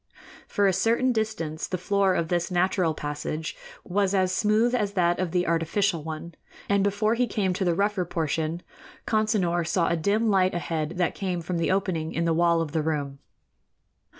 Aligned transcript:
For 0.47 0.65
a 0.65 0.73
certain 0.73 1.11
distance 1.11 1.67
the 1.67 1.77
floor 1.77 2.15
of 2.15 2.29
this 2.29 2.49
natural 2.49 2.95
passage 2.95 3.55
was 3.83 4.15
as 4.15 4.31
smooth 4.31 4.73
as 4.73 4.93
that 4.93 5.19
of 5.19 5.29
the 5.29 5.45
artificial 5.47 6.03
one, 6.03 6.33
and 6.67 6.83
before 6.83 7.13
he 7.13 7.27
came 7.27 7.53
to 7.53 7.63
the 7.63 7.75
rougher 7.75 8.03
portion, 8.03 8.63
Consinor 9.05 9.63
saw 9.63 9.89
a 9.89 9.95
dim 9.95 10.31
light 10.31 10.55
ahead 10.55 10.93
that 10.97 11.13
came 11.13 11.39
from 11.39 11.59
the 11.59 11.69
opening 11.69 12.13
in 12.13 12.25
the 12.25 12.33
wall 12.33 12.61
of 12.61 12.71
the 12.71 12.81
room. 12.81 13.19